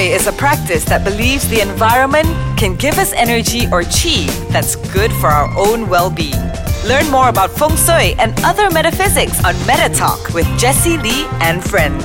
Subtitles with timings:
[0.00, 5.12] Is a practice that believes the environment can give us energy or chi that's good
[5.12, 6.40] for our own well being.
[6.88, 11.62] Learn more about feng shui and other metaphysics on Meta Talk with Jesse Lee and
[11.62, 12.02] friends.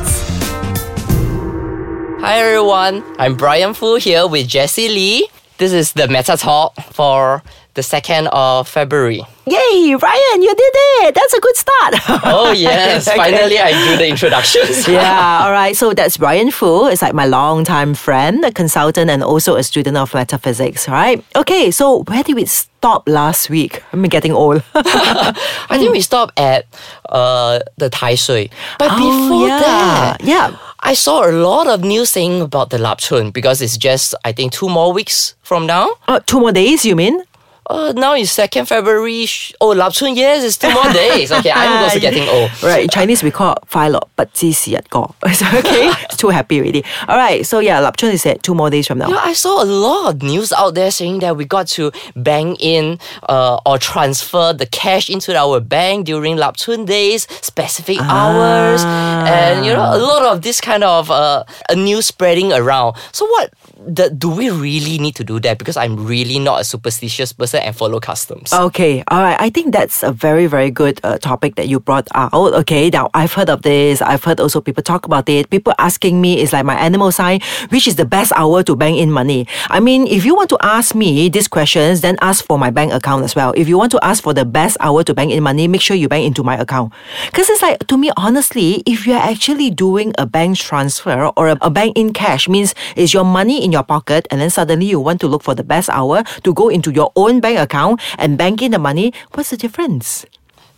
[2.19, 5.29] Hi everyone, I'm Brian Fu here with Jesse Lee.
[5.57, 7.43] This is the Meta Talk for
[7.75, 9.21] the 2nd of February.
[9.47, 10.73] Yay, Ryan, you did
[11.05, 11.13] it.
[11.13, 11.93] That's a good start.
[12.25, 13.15] Oh yes, Okay.
[13.17, 14.87] finally I do the introductions.
[14.99, 15.75] yeah, all right.
[15.75, 16.87] So that's Brian Fu.
[16.87, 21.23] It's like my longtime friend, a consultant, and also a student of metaphysics, right?
[21.35, 23.83] Okay, so where did we stop last week?
[23.93, 24.63] I'm getting old.
[24.73, 26.65] I think we stopped at
[27.09, 28.49] uh, the Tai Sui.
[28.79, 29.59] But Oh, before yeah.
[29.59, 30.57] that, Yeah.
[30.79, 34.31] I saw a lot of news saying about the Lap Chun because it's just, I
[34.31, 35.89] think, two more weeks from now.
[36.07, 37.23] Uh, two more days, you mean?
[37.66, 39.26] Uh, now it's 2nd February.
[39.26, 41.30] Sh- Oh, Lap Chun, yes, it's two more days.
[41.30, 42.50] Okay, I'm also getting old.
[42.64, 45.14] Right, in Chinese we call it 快乐不知时日过.
[45.32, 46.82] So, okay, it's too happy already.
[47.06, 49.08] All right, so yeah, Lapchun is at two more days from now.
[49.08, 52.56] Yeah, I saw a lot of news out there saying that we got to bank
[52.60, 59.64] in uh, or transfer the cash into our bank during Lapchun days, specific hours, and
[59.64, 62.96] you know a lot of this kind of uh, a news spreading around.
[63.12, 65.58] So what the, do we really need to do that?
[65.58, 68.51] Because I'm really not a superstitious person and follow customs.
[68.51, 69.37] Okay, all right.
[69.39, 72.33] I think that's a very, very good uh, topic that you brought out.
[72.33, 74.01] Okay, now I've heard of this.
[74.01, 75.49] I've heard also people talk about it.
[75.49, 78.97] People asking me is like my animal sign, which is the best hour to bank
[78.97, 79.47] in money.
[79.69, 82.93] I mean, if you want to ask me these questions, then ask for my bank
[82.93, 83.53] account as well.
[83.55, 85.95] If you want to ask for the best hour to bank in money, make sure
[85.95, 86.93] you bank into my account.
[87.27, 91.57] Because it's like, to me, honestly, if you're actually doing a bank transfer or a,
[91.61, 94.99] a bank in cash, means is your money in your pocket and then suddenly you
[94.99, 98.37] want to look for the best hour to go into your own bank account and
[98.37, 100.25] bank in the money, what's the difference?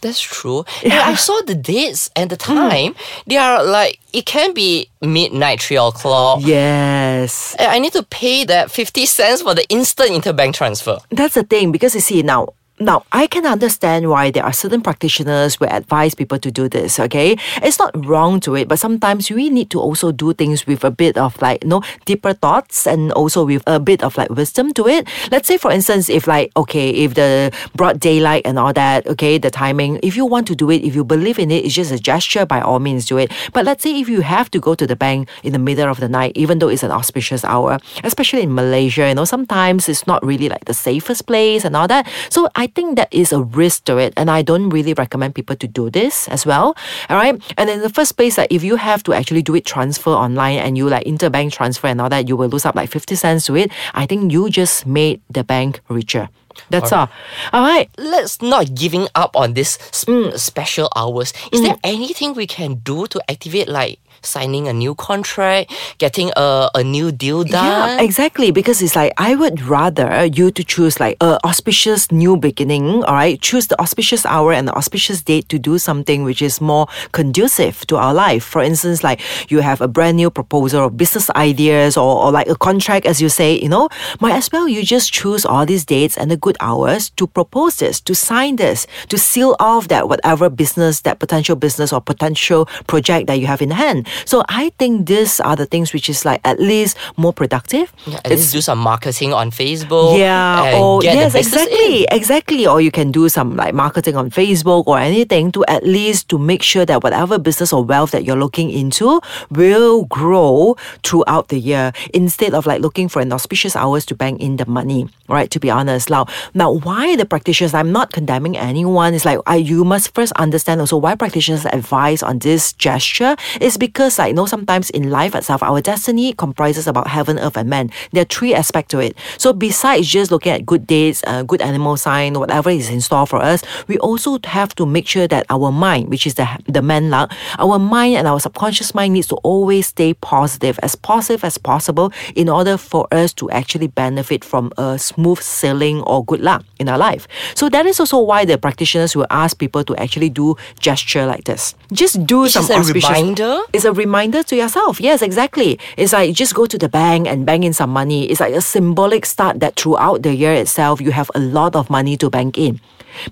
[0.01, 0.65] That's true.
[0.83, 2.53] And I saw the dates and the hmm.
[2.53, 2.91] time.
[3.25, 6.41] They are like it can be midnight, three o'clock.
[6.43, 7.55] Yes.
[7.57, 10.97] And I need to pay that 50 cents for the instant interbank transfer.
[11.09, 12.49] That's the thing because you see now.
[12.79, 16.99] Now, I can understand why there are certain practitioners who advise people to do this,
[16.99, 17.35] okay?
[17.63, 20.91] It's not wrong to it, but sometimes we need to also do things with a
[20.91, 24.73] bit of like, you know, deeper thoughts and also with a bit of like wisdom
[24.75, 25.07] to it.
[25.31, 29.39] Let's say, for instance, if like, okay, if the broad daylight and all that, okay,
[29.39, 31.91] the timing, if you want to do it, if you believe in it, it's just
[31.91, 33.31] a gesture, by all means do it.
[33.53, 35.99] But let's say if you have to go to the bank in the middle of
[35.99, 40.05] the night, even though it's an auspicious hour, especially in Malaysia, you know, sometimes it's
[40.05, 42.07] not really like the safest place and all that.
[42.29, 44.13] So I think that is a risk to it.
[44.17, 46.75] And I don't really recommend people to do this as well.
[47.09, 47.41] All right.
[47.57, 50.59] And in the first place, like if you have to actually do it transfer online
[50.59, 53.45] and you like interbank transfer and all that, you will lose up like 50 cents
[53.45, 53.71] to it.
[53.93, 56.29] I think you just made the bank richer.
[56.69, 57.09] That's all.
[57.53, 57.89] All right.
[57.97, 61.31] Let's not giving up on this sp- special hours.
[61.51, 61.63] Is mm-hmm.
[61.63, 66.83] there anything we can do to activate like signing a new contract, getting a, a
[66.83, 67.97] new deal done?
[67.97, 68.51] Yeah, exactly.
[68.51, 73.03] Because it's like I would rather you to choose like a auspicious new beginning.
[73.03, 76.61] All right, choose the auspicious hour and the auspicious date to do something which is
[76.61, 78.43] more conducive to our life.
[78.43, 82.47] For instance, like you have a brand new proposal or business ideas or, or like
[82.47, 83.89] a contract, as you say, you know,
[84.19, 87.77] might as well you just choose all these dates and the good hours to propose
[87.77, 92.65] this, to sign this, to seal off that whatever business, that potential business or potential
[92.87, 94.06] project that you have in hand.
[94.25, 97.93] So I think these are the things which is like at least more productive.
[98.05, 100.17] Yeah, at least do some marketing on Facebook.
[100.17, 101.69] Yeah, or yes, business in.
[101.69, 102.67] exactly, exactly.
[102.67, 106.37] Or you can do some like marketing on Facebook or anything to at least to
[106.37, 109.19] make sure that whatever business or wealth that you're looking into
[109.49, 114.41] will grow throughout the year instead of like looking for an auspicious hours to bank
[114.41, 115.09] in the money.
[115.27, 115.51] Right?
[115.51, 117.73] To be honest, now, now why the practitioners?
[117.73, 119.13] I'm not condemning anyone.
[119.13, 123.77] It's like I, you must first understand also why practitioners advise on this gesture is
[123.77, 127.69] because like you know sometimes in life itself our destiny comprises about heaven, earth, and
[127.69, 127.89] man.
[128.11, 129.15] There are three aspects to it.
[129.37, 133.25] So besides just looking at good dates, uh, good animal sign, whatever is in store
[133.25, 136.81] for us, we also have to make sure that our mind, which is the the
[136.81, 141.43] man luck, our mind and our subconscious mind needs to always stay positive, as positive
[141.43, 146.41] as possible, in order for us to actually benefit from a smooth sailing or good
[146.41, 147.27] luck in our life.
[147.55, 151.45] So that is also why the practitioners will ask people to actually do gesture like
[151.45, 151.73] this.
[151.91, 153.59] Just do It's some just a auspicious- reminder?
[153.73, 155.01] it's a reminder to yourself.
[155.01, 155.79] Yes, exactly.
[155.97, 158.25] It's like just go to the bank and bank in some money.
[158.25, 161.89] It's like a symbolic start that throughout the year itself, you have a lot of
[161.89, 162.79] money to bank in.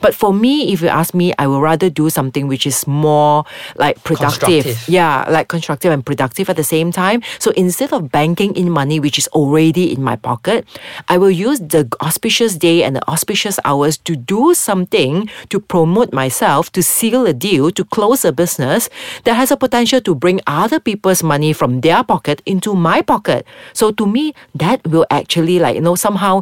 [0.01, 3.45] But for me, if you ask me, I would rather do something which is more
[3.75, 4.87] like productive.
[4.87, 7.21] Yeah, like constructive and productive at the same time.
[7.39, 10.67] So instead of banking in money which is already in my pocket,
[11.07, 16.13] I will use the auspicious day and the auspicious hours to do something to promote
[16.13, 18.89] myself, to seal a deal, to close a business
[19.23, 23.45] that has a potential to bring other people's money from their pocket into my pocket.
[23.73, 26.41] So to me, that will actually like, you know, somehow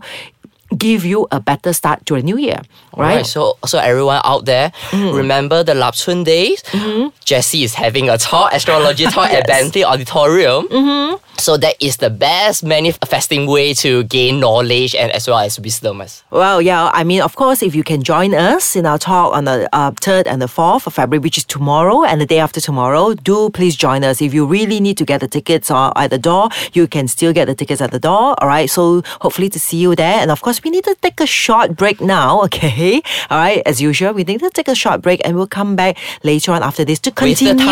[0.78, 2.62] give you a better start to a new year.
[2.96, 3.18] Right?
[3.18, 3.26] Right.
[3.26, 5.16] So, so everyone out there, mm.
[5.16, 6.64] remember the Lapchun days.
[6.64, 7.10] Mm-hmm.
[7.24, 10.68] Jesse is having a talk, astrology talk at Bentley Auditorium.
[10.68, 11.33] Mm-hmm.
[11.44, 16.02] So that is the best manifesting way to gain knowledge and as well as wisdom.
[16.32, 19.44] Well, yeah, I mean, of course, if you can join us in our talk on
[19.44, 22.62] the uh, 3rd and the 4th of February, which is tomorrow and the day after
[22.62, 24.22] tomorrow, do please join us.
[24.22, 27.34] If you really need to get the tickets or at the door, you can still
[27.34, 28.36] get the tickets at the door.
[28.42, 28.70] All right.
[28.70, 30.22] So hopefully to see you there.
[30.22, 32.42] And of course, we need to take a short break now.
[32.54, 33.02] Okay.
[33.32, 33.64] All right.
[33.66, 36.62] As usual, we need to take a short break and we'll come back later on
[36.62, 37.66] after this to With the continue.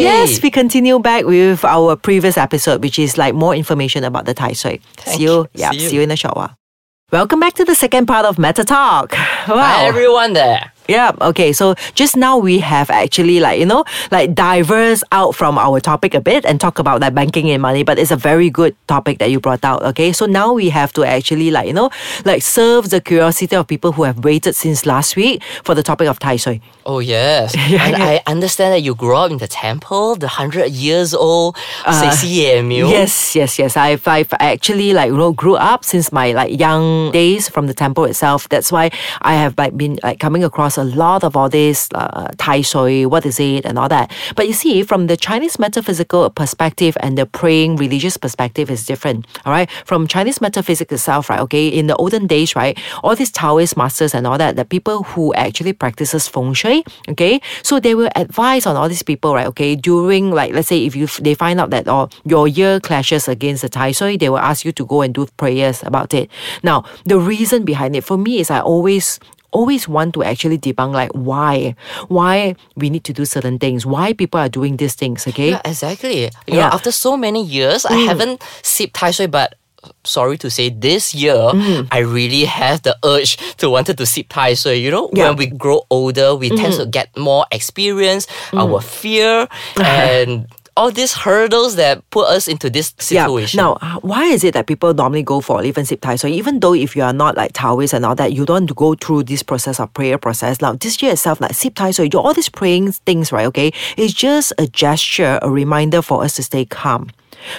[0.00, 4.34] Yes, we continue back with our previous episode, which is like more information about the
[4.34, 4.80] Tai Sui.
[4.96, 5.30] Thank See you.
[5.32, 5.48] you.
[5.54, 5.70] Yeah.
[5.70, 5.88] See you.
[5.88, 6.56] See you in a short while.
[7.12, 9.12] Welcome back to the second part of Meta Talk.
[9.12, 9.60] Wow.
[9.60, 10.72] Hi everyone there.
[10.88, 11.52] Yeah, okay.
[11.52, 16.14] So just now we have actually like, you know, like diverse out from our topic
[16.14, 19.18] a bit and talk about like banking and money, but it's a very good topic
[19.18, 19.82] that you brought out.
[19.82, 20.12] Okay.
[20.12, 21.90] So now we have to actually like, you know,
[22.24, 26.08] like serve the curiosity of people who have waited since last week for the topic
[26.08, 26.60] of Tai Sui.
[26.86, 27.54] Oh yes.
[27.74, 28.04] Yeah, and yeah.
[28.04, 31.56] I understand that you grew up in the temple, the hundred years old
[31.86, 31.98] uh,
[32.88, 33.76] Yes, yes, yes.
[33.76, 37.74] I've, I've actually like you know grew up since my like young days from the
[37.74, 38.48] temple itself.
[38.50, 38.90] That's why
[39.22, 43.06] I have like been like coming across a lot of all this uh, Tai Sui,
[43.06, 44.10] what is it, and all that.
[44.36, 49.26] But you see, from the Chinese metaphysical perspective and the praying religious perspective is different.
[49.44, 51.40] All right, from Chinese metaphysics itself, right?
[51.40, 55.02] Okay, in the olden days, right, all these Taoist masters and all that, the people
[55.04, 59.46] who actually practices feng shui, okay, so they will advise on all these people, right?
[59.46, 63.28] Okay, during like let's say if you they find out that oh your year clashes
[63.28, 66.30] against the Tai Sui, they will ask you to go and do prayers about it.
[66.62, 69.20] Now, the reason behind it for me is I always
[69.54, 71.74] always want to actually debunk like why
[72.08, 75.62] why we need to do certain things why people are doing these things okay Yeah,
[75.64, 76.26] exactly.
[76.26, 76.54] You Yeah.
[76.54, 76.70] Mm.
[76.70, 79.54] know, after so many years, I haven't sipped Tai Sui, but
[80.02, 81.86] sorry to say, this year Mm.
[81.92, 85.28] I really have the urge to wanted to sip Tai Sui You know, Yeah.
[85.30, 85.36] Mm-hmm.
[85.36, 89.46] when we grow older, we tend to get more experience, our fear,
[89.80, 93.58] and all these hurdles that put us into this situation.
[93.58, 93.64] Yeah.
[93.64, 96.16] Now, uh, why is it that people normally go for even sip Tai?
[96.16, 98.94] So even though if you are not like Taoist and all that, you don't go
[98.94, 100.60] through this process of prayer process.
[100.60, 103.46] Now, this year itself, like sip Tai, so you do all these praying things, right?
[103.46, 107.10] Okay, it's just a gesture, a reminder for us to stay calm.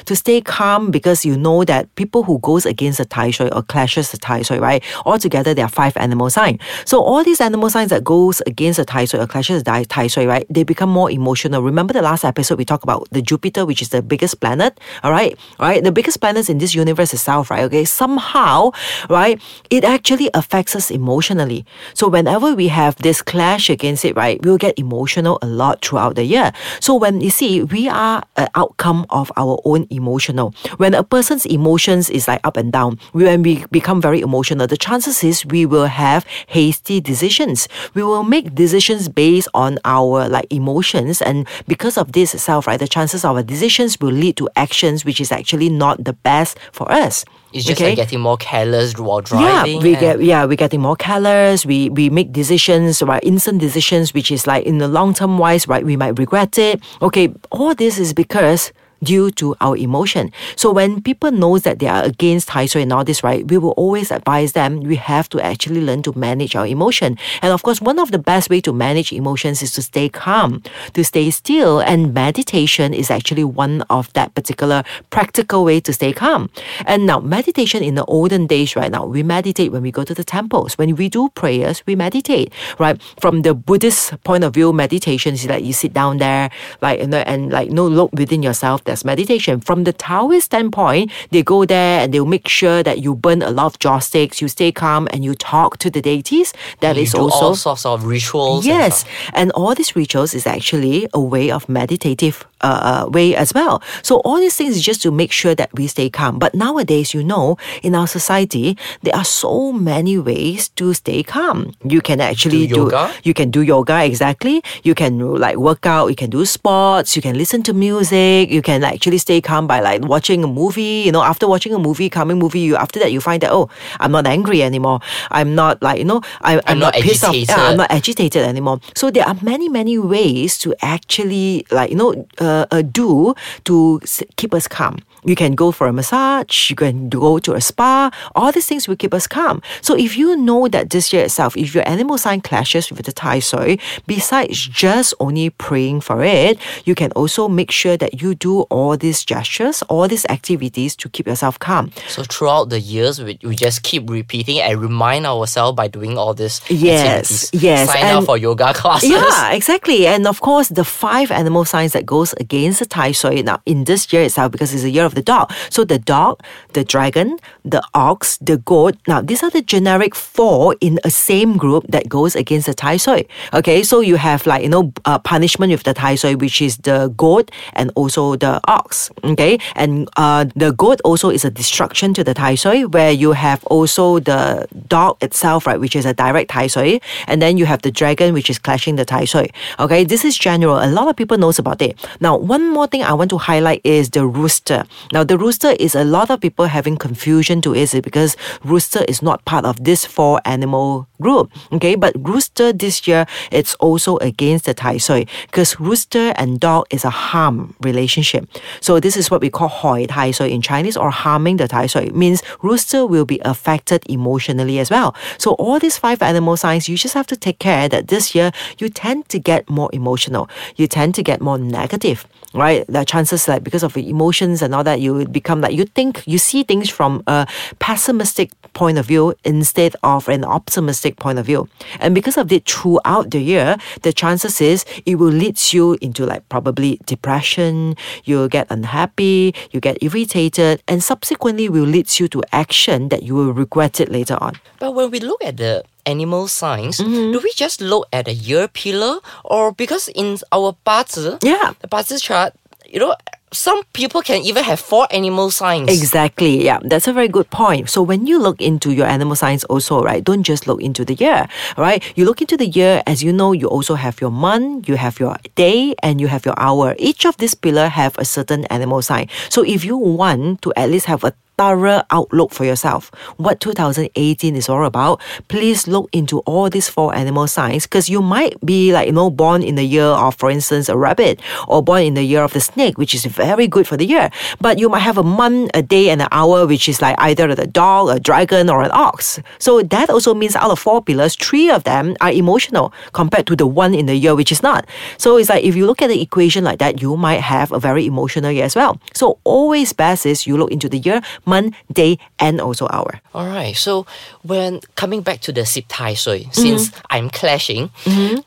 [0.05, 3.61] To stay calm because you know that people who goes against the Tai Sui or
[3.61, 4.83] clashes the Tai Sui, right?
[5.05, 6.61] Altogether, there are five animal signs.
[6.85, 10.07] So all these animal signs that goes against the Tai Sui or clashes the Tai
[10.07, 10.45] Sui, right?
[10.49, 11.61] They become more emotional.
[11.61, 15.11] Remember the last episode we talked about the Jupiter, which is the biggest planet, all
[15.11, 15.37] right?
[15.59, 17.63] All right, the biggest planets in this universe itself, right?
[17.63, 18.71] Okay, somehow,
[19.09, 19.41] right?
[19.69, 21.65] It actually affects us emotionally.
[21.93, 26.15] So whenever we have this clash against it, right, we'll get emotional a lot throughout
[26.15, 26.51] the year.
[26.79, 30.54] So when you see, we are an outcome of our own emotional.
[30.77, 34.77] When a person's emotions is like up and down, when we become very emotional, the
[34.77, 37.68] chances is we will have hasty decisions.
[37.94, 42.80] We will make decisions based on our like emotions, and because of this itself, right,
[42.80, 46.57] the chances of our decisions will lead to actions which is actually not the best
[46.71, 47.25] for us.
[47.54, 47.92] it's just okay?
[47.92, 49.78] like getting more careless while driving.
[49.78, 51.66] Yeah, we get yeah, we're getting more careless.
[51.66, 53.24] We we make decisions, right?
[53.24, 55.86] Instant decisions, which is like in the long term wise, right?
[55.86, 56.81] We might regret it.
[57.01, 60.31] Okay, all this is because due to our emotion.
[60.56, 63.57] So when people knows that they are against Tai Sui and all this, right, we
[63.57, 67.18] will always advise them we have to actually learn to manage our emotion.
[67.42, 70.64] And of course, one of the best way to manage emotions is to stay calm,
[70.94, 71.80] to stay still.
[71.80, 76.49] And meditation is actually one of that particular practical way to stay calm.
[76.85, 80.14] And now meditation in the olden days, right now, we meditate when we go to
[80.14, 80.78] the temples.
[80.78, 83.02] When we do prayers, we meditate, right?
[83.19, 86.49] From the Buddhist point of view, meditation is like you sit down there,
[86.81, 88.83] like you know, and like no look within yourself.
[88.85, 89.59] That's meditation.
[89.59, 93.51] From the Taoist standpoint, they go there and they'll make sure that you burn a
[93.51, 96.54] lot of joss sticks, you stay calm, and you talk to the deities.
[96.80, 98.65] That is also all sorts of rituals.
[98.65, 99.31] Yes, stuff.
[99.33, 103.81] and all these rituals is actually a way of meditative uh, way as well.
[104.02, 106.40] So all these things is just to make sure that we stay calm.
[106.40, 111.72] But nowadays, you know, in our society, there are so many ways to stay calm.
[111.84, 113.14] You can actually Do yoga?
[113.24, 114.64] you can do yoga exactly.
[114.84, 116.07] You can like work out.
[116.07, 117.16] You can do sports.
[117.16, 118.50] You can listen to music.
[118.50, 121.04] You can actually stay calm by like watching a movie.
[121.06, 123.69] You know, after watching a movie, calming movie, you after that you find that oh,
[124.00, 125.00] I'm not angry anymore.
[125.31, 127.36] I'm not like you know, I, I'm, not pissed off.
[127.36, 127.66] Yeah, agitated.
[127.66, 128.80] I'm not agitated anymore.
[128.95, 133.33] So there are many many ways to actually like you know uh, uh, do
[133.66, 134.00] to
[134.38, 134.97] keep us calm.
[135.28, 136.69] You can go for a massage.
[136.69, 138.12] You can go to a spa.
[138.35, 139.62] All these things will keep us calm.
[139.81, 143.12] So if you know that this year itself, if your animal sign clashes with the
[143.12, 148.35] Tai Sui, besides just only praying for it, you can also make sure that you
[148.35, 151.92] do all these gestures, all these activities to keep yourself calm.
[152.07, 156.35] So throughout the years, we, we just keep repeating and remind ourselves by doing all
[156.35, 157.64] this Yes, activities.
[157.64, 159.09] yes, Sign up and- for yoga classes.
[159.09, 160.06] Yeah, exactly.
[160.06, 163.85] And of course, the five animal signs that goes against the Tai Sui now in
[163.85, 165.51] this year itself, because it's a year of the dog.
[165.69, 166.42] So the dog,
[166.73, 168.95] the dragon, the ox, the goat.
[169.07, 172.97] Now these are the generic four in a same group that goes against the Tai
[172.97, 173.27] Sui.
[173.54, 176.77] Okay, so you have like you know uh, punishment with the Tai Sui, which is
[176.77, 179.11] the goat and also the ox.
[179.23, 183.31] Okay, and uh, the goat also is a destruction to the Tai Sui, where you
[183.31, 187.65] have also the dog itself, right, which is a direct Tai Sui, and then you
[187.65, 189.49] have the dragon, which is clashing the Tai Sui.
[189.80, 190.77] Okay, this is general.
[190.83, 191.97] A lot of people knows about it.
[192.25, 194.85] Now, one more thing I want to highlight is the rooster.
[195.13, 199.21] Now, the rooster is a lot of people having confusion to it because rooster is
[199.21, 201.51] not part of this four animal group.
[201.71, 206.85] Okay, but rooster this year it's also against the Tai Sui because rooster and dog
[206.89, 208.47] is a harm relationship.
[208.81, 211.87] So this is what we call hoi Tai Sui in Chinese or harming the Tai
[211.87, 212.07] Sui.
[212.07, 215.15] It means rooster will be affected emotionally as well.
[215.37, 218.51] So all these five animal signs, you just have to take care that this year
[218.77, 220.49] you tend to get more emotional.
[220.75, 222.15] You tend to get more negative,
[222.54, 222.86] right?
[222.88, 226.38] The chances like because of emotions and all that, you become like you think you
[226.38, 227.48] see things from a
[227.80, 231.68] pessimistic point of view instead of an optimistic point of view.
[232.00, 236.26] And because of it throughout the year, the chances is it will lead you into
[236.26, 242.44] like probably depression, you'll get unhappy, you get irritated, and subsequently will lead you to
[242.52, 244.56] action that you will regret it later on.
[244.80, 247.31] But when we look at the animal science, mm-hmm.
[247.31, 251.74] do we just look at a year pillar or because in our Bazi, yeah.
[251.80, 252.54] the Bazi chart,
[252.88, 253.16] you know,
[253.56, 255.90] some people can even have four animal signs.
[255.90, 256.64] Exactly.
[256.64, 257.90] Yeah, that's a very good point.
[257.90, 261.16] So when you look into your animal signs also, right, don't just look into the
[261.16, 261.47] year,
[261.78, 262.04] right?
[262.16, 265.19] You look into the year, as you know, you also have your month, you have
[265.19, 266.95] your day, and you have your hour.
[267.00, 269.30] Each of these pillar have a certain animal sign.
[269.50, 274.56] So if you want to at least have a thorough outlook for yourself, what 2018
[274.56, 278.92] is all about, please look into all these four animal signs because you might be
[278.92, 282.14] like, you know, born in the year of, for instance, a rabbit or born in
[282.14, 284.30] the year of the snake, which is very good for the year.
[284.59, 287.54] But you might have a month, a day, and an hour, which is like either
[287.56, 289.40] the dog, a dragon, or an ox.
[289.59, 293.56] So that also means out of four pillars, three of them are emotional compared to
[293.56, 294.85] the one in the year, which is not.
[295.18, 297.80] So it's like if you look at the equation like that, you might have a
[297.80, 298.99] very emotional year as well.
[299.14, 303.21] So always best is you look into the year, month, day, and also hour.
[303.33, 303.75] All right.
[303.75, 304.06] So
[304.44, 306.52] when coming back to the Sip Tai Sui, Mm-hmm.
[306.61, 307.90] since I'm clashing,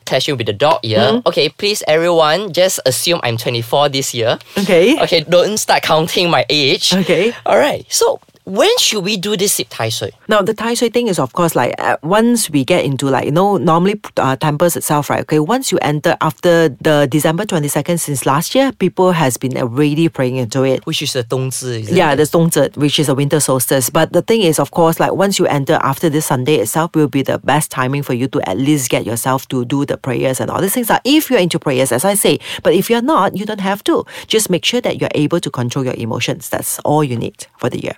[0.06, 1.28] clashing with the dog year, Mm-hmm.
[1.28, 4.38] okay, please everyone just assume I'm 24 this year.
[4.58, 4.87] Okay.
[4.96, 6.94] Okay, don't start counting my age.
[6.94, 7.32] Okay.
[7.44, 7.84] All right.
[7.92, 10.12] So when should we do this Sip Tai Sui?
[10.28, 13.26] Now the Tai Sui thing is of course like uh, once we get into like
[13.26, 18.00] you know normally uh, temples itself right okay once you enter after the December 22nd
[18.00, 21.90] since last year people has been already praying into it Which is the 冬至, is
[21.90, 23.90] yeah, the Dongzhi, which is a winter solstice.
[23.90, 27.08] But the thing is, of course, like once you enter after this Sunday itself, will
[27.08, 30.40] be the best timing for you to at least get yourself to do the prayers
[30.40, 30.90] and all these things.
[30.90, 33.82] Are if you're into prayers, as I say, but if you're not, you don't have
[33.84, 34.04] to.
[34.26, 36.48] Just make sure that you're able to control your emotions.
[36.48, 37.96] That's all you need for the year.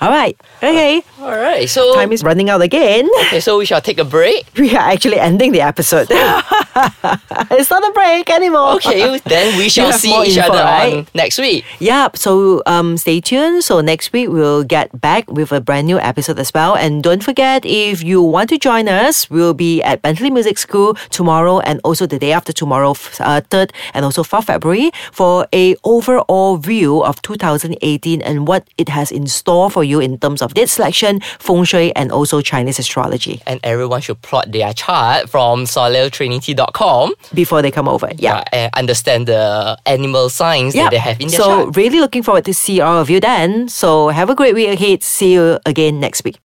[0.00, 0.34] All right.
[0.62, 1.02] Okay.
[1.20, 1.68] All right.
[1.68, 3.08] So Time is running out again.
[3.26, 4.46] okay, so we shall take a break.
[4.60, 6.08] We are actually ending the episode.
[6.10, 8.76] it's not a break anymore.
[8.80, 11.14] Okay, then we shall see each info, other right?
[11.14, 11.64] next week.
[11.80, 12.16] Yep.
[12.16, 13.64] So um, stay tuned.
[13.64, 16.76] So next week we'll get back with a brand new episode as well.
[16.76, 20.94] And don't forget, if you want to join us, we'll be at Bentley Music School
[21.10, 25.76] tomorrow and also the day after tomorrow, uh, third and also fourth February, for a
[25.84, 30.54] overall view of 2018 and what it has in store for you in terms of
[30.54, 35.64] date selection, feng shui, and also Chinese astrology And everyone should plot their chart from
[35.64, 37.12] soliltrinity.com.
[37.34, 38.10] before they come over.
[38.16, 38.44] Yeah.
[38.52, 41.76] and understand the animal signs that they have in their so chart.
[41.76, 43.68] really looking forward to see all of you then.
[43.68, 45.02] So have a great week ahead.
[45.02, 46.36] See you again next week.